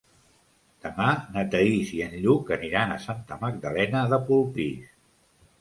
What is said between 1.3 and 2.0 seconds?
na Thaís